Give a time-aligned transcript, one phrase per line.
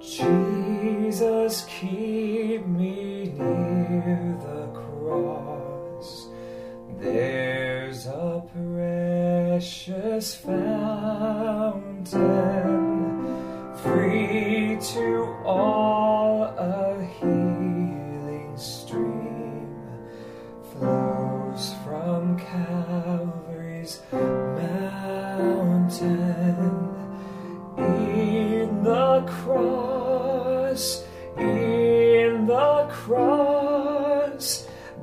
[0.00, 6.28] Jesus, keep me near the cross.
[6.98, 12.06] There's a precious fountain,
[13.76, 16.44] free to all,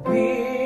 [0.10, 0.57] be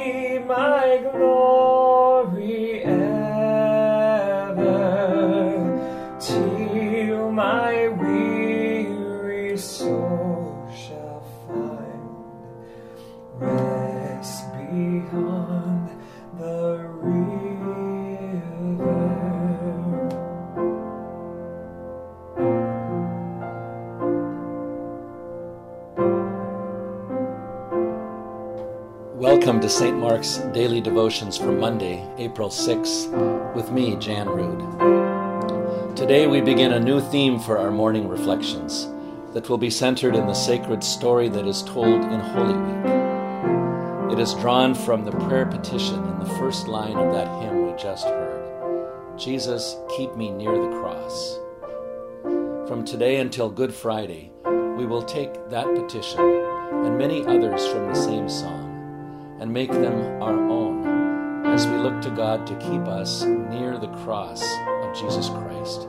[29.41, 29.97] Welcome to St.
[29.97, 33.07] Mark's Daily Devotions for Monday, April 6,
[33.55, 35.95] with me, Jan Rood.
[35.95, 38.87] Today we begin a new theme for our morning reflections
[39.33, 44.13] that will be centered in the sacred story that is told in Holy Week.
[44.13, 47.75] It is drawn from the prayer petition in the first line of that hymn we
[47.81, 51.39] just heard Jesus, keep me near the cross.
[52.67, 54.31] From today until Good Friday,
[54.77, 58.70] we will take that petition and many others from the same song
[59.41, 63.91] and make them our own as we look to God to keep us near the
[64.03, 64.43] cross
[64.83, 65.87] of Jesus Christ.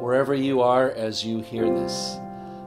[0.00, 2.16] Wherever you are as you hear this,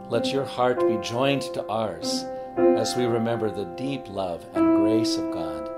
[0.10, 2.26] let your heart be joined to ours
[2.58, 5.72] as we remember the deep love and grace of God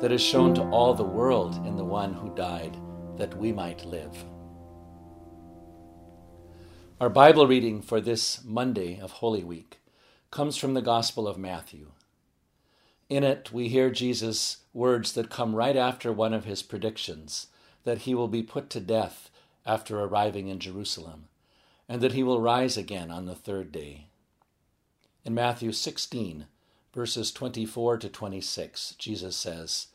[0.00, 2.76] that is shown to all the world in the one who died
[3.18, 4.24] that we might live.
[6.98, 9.80] Our Bible reading for this Monday of Holy Week
[10.30, 11.92] comes from the Gospel of Matthew.
[13.12, 17.48] In it, we hear Jesus' words that come right after one of his predictions
[17.84, 19.28] that he will be put to death
[19.66, 21.28] after arriving in Jerusalem,
[21.86, 24.06] and that he will rise again on the third day.
[25.26, 26.46] In Matthew 16,
[26.94, 29.88] verses 24 to 26, Jesus says,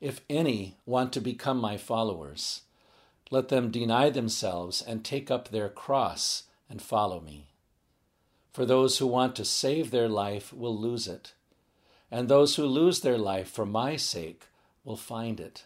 [0.00, 2.62] If any want to become my followers,
[3.30, 7.48] let them deny themselves and take up their cross and follow me.
[8.54, 11.34] For those who want to save their life will lose it
[12.10, 14.44] and those who lose their life for my sake
[14.84, 15.64] will find it.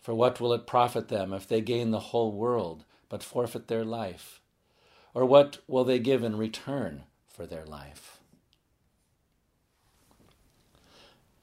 [0.00, 3.84] For what will it profit them if they gain the whole world but forfeit their
[3.84, 4.40] life?
[5.14, 8.18] Or what will they give in return for their life?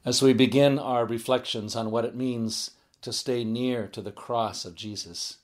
[0.06, 2.71] As we begin our reflections on what it means
[3.01, 5.38] to stay near to the cross of Jesus,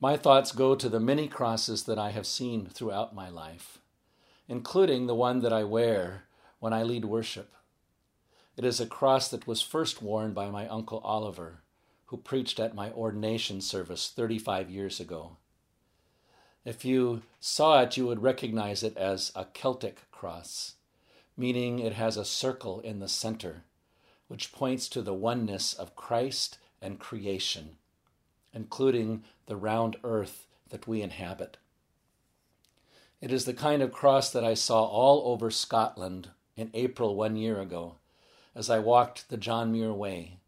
[0.00, 3.78] my thoughts go to the many crosses that I have seen throughout my life,
[4.48, 6.24] including the one that I wear
[6.58, 7.52] when I lead worship.
[8.60, 11.62] It is a cross that was first worn by my Uncle Oliver,
[12.08, 15.38] who preached at my ordination service 35 years ago.
[16.62, 20.74] If you saw it, you would recognize it as a Celtic cross,
[21.38, 23.64] meaning it has a circle in the center,
[24.28, 27.78] which points to the oneness of Christ and creation,
[28.52, 31.56] including the round earth that we inhabit.
[33.22, 36.28] It is the kind of cross that I saw all over Scotland
[36.58, 37.96] in April one year ago
[38.54, 40.38] as I walked the John Muir Way,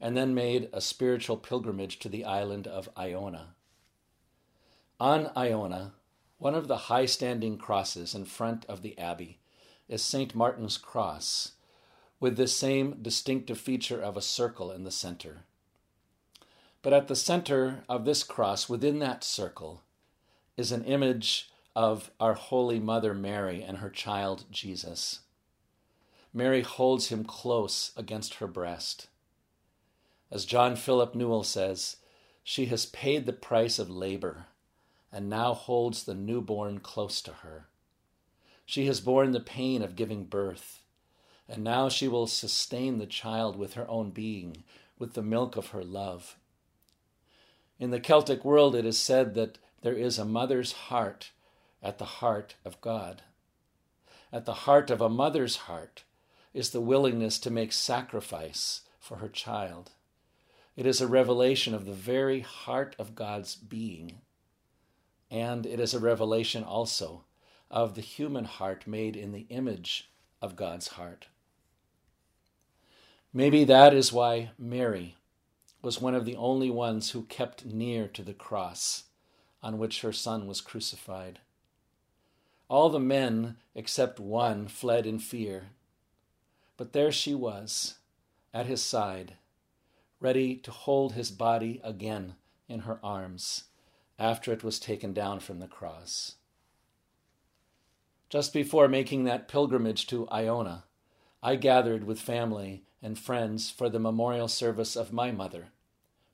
[0.00, 3.54] and then made a spiritual pilgrimage to the island of Iona.
[4.98, 5.92] On Iona,
[6.38, 9.38] one of the high standing crosses in front of the abbey
[9.88, 10.34] is St.
[10.34, 11.52] Martin's Cross,
[12.20, 15.44] with the same distinctive feature of a circle in the center.
[16.82, 19.82] But at the center of this cross, within that circle,
[20.56, 25.20] is an image of our Holy Mother Mary and her child Jesus.
[26.32, 29.08] Mary holds him close against her breast.
[30.30, 31.96] As John Philip Newell says,
[32.44, 34.46] she has paid the price of labor
[35.12, 37.66] and now holds the newborn close to her.
[38.64, 40.84] She has borne the pain of giving birth,
[41.48, 44.62] and now she will sustain the child with her own being,
[44.98, 46.36] with the milk of her love.
[47.80, 51.32] In the Celtic world, it is said that there is a mother's heart
[51.82, 53.22] at the heart of God.
[54.32, 56.04] At the heart of a mother's heart
[56.52, 59.92] is the willingness to make sacrifice for her child.
[60.76, 64.20] It is a revelation of the very heart of God's being.
[65.30, 67.24] And it is a revelation also
[67.70, 70.10] of the human heart made in the image
[70.42, 71.28] of God's heart.
[73.32, 75.16] Maybe that is why Mary
[75.82, 79.04] was one of the only ones who kept near to the cross
[79.62, 81.38] on which her son was crucified.
[82.68, 85.70] All the men, except one, fled in fear.
[86.80, 87.98] But there she was,
[88.54, 89.34] at his side,
[90.18, 92.36] ready to hold his body again
[92.70, 93.64] in her arms
[94.18, 96.36] after it was taken down from the cross.
[98.30, 100.84] Just before making that pilgrimage to Iona,
[101.42, 105.72] I gathered with family and friends for the memorial service of my mother,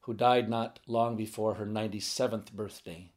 [0.02, 3.10] who died not long before her 97th birthday.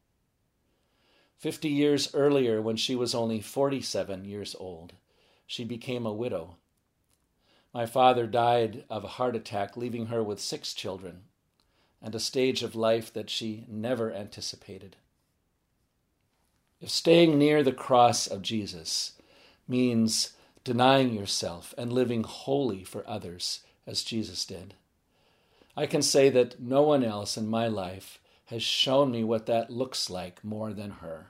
[1.38, 4.94] Fifty years earlier, when she was only 47 years old,
[5.46, 6.56] she became a widow.
[7.72, 11.22] My father died of a heart attack, leaving her with six children
[12.02, 14.96] and a stage of life that she never anticipated.
[16.80, 19.12] If staying near the cross of Jesus
[19.68, 20.32] means
[20.64, 24.74] denying yourself and living wholly for others as Jesus did,
[25.76, 29.70] I can say that no one else in my life has shown me what that
[29.70, 31.28] looks like more than her.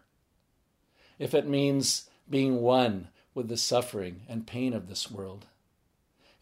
[1.18, 5.46] If it means being one with the suffering and pain of this world,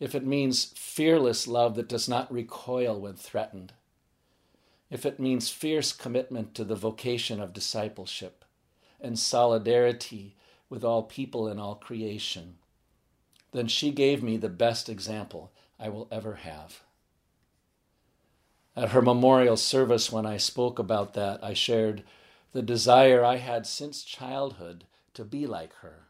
[0.01, 3.73] if it means fearless love that does not recoil when threatened,
[4.91, 8.45] if it means fierce commitment to the vocation of discipleship
[9.01, 10.35] and solidarity
[10.71, 12.57] with all people and all creation,
[13.53, 16.81] then she gave me the best example I will ever have.
[18.77, 22.05] At her memorial service, when I spoke about that, I shared
[22.53, 24.85] the desire I had since childhood
[25.15, 26.07] to be like her.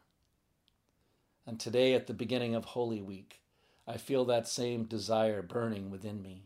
[1.47, 3.38] And today, at the beginning of Holy Week,
[3.89, 6.43] I feel that same desire burning within me.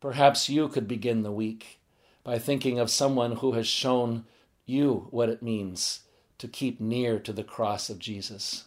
[0.00, 1.80] Perhaps you could begin the week
[2.22, 4.24] by thinking of someone who has shown
[4.64, 6.02] you what it means
[6.38, 8.66] to keep near to the cross of Jesus.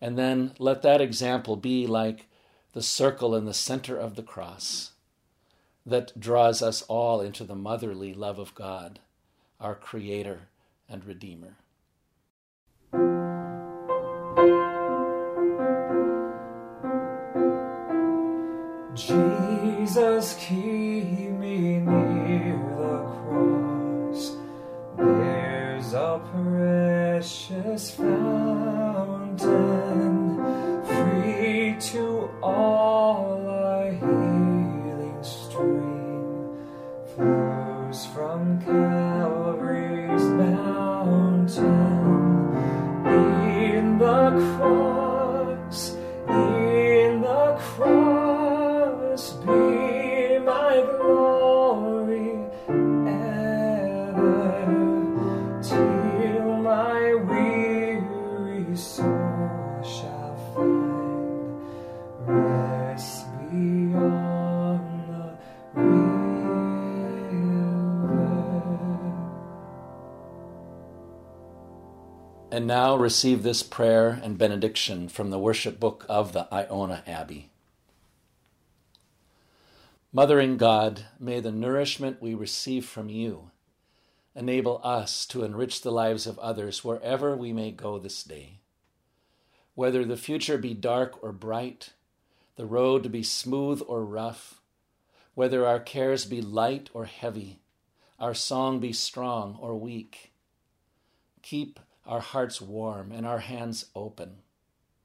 [0.00, 2.26] And then let that example be like
[2.72, 4.92] the circle in the center of the cross
[5.84, 8.98] that draws us all into the motherly love of God,
[9.60, 10.48] our Creator
[10.88, 11.58] and Redeemer.
[18.98, 24.36] Jesus, keep me near the cross.
[24.96, 28.47] There's a precious fountain,
[72.58, 77.50] And now receive this prayer and benediction from the worship book of the Iona Abbey.
[80.12, 83.52] Mother in God, may the nourishment we receive from you
[84.34, 88.58] enable us to enrich the lives of others wherever we may go this day.
[89.76, 91.92] Whether the future be dark or bright,
[92.56, 94.60] the road be smooth or rough,
[95.34, 97.60] whether our cares be light or heavy,
[98.18, 100.32] our song be strong or weak,
[101.40, 104.38] keep our hearts warm and our hands open,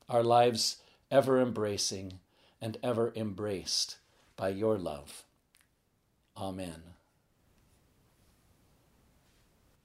[0.08, 0.78] our lives
[1.12, 2.20] ever embracing
[2.62, 3.98] and ever embraced
[4.38, 5.26] by your love.
[6.38, 6.82] Amen.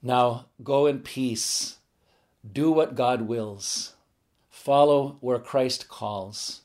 [0.01, 1.79] Now go in peace,
[2.51, 3.95] do what God wills,
[4.49, 6.63] follow where Christ calls,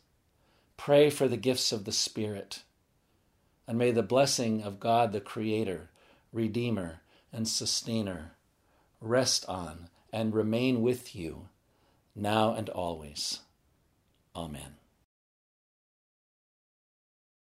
[0.78, 2.62] pray for the gifts of the Spirit,
[3.68, 5.90] and may the blessing of God the Creator,
[6.32, 8.34] Redeemer, and Sustainer
[9.02, 11.50] rest on and remain with you
[12.16, 13.40] now and always.
[14.36, 14.83] Amen.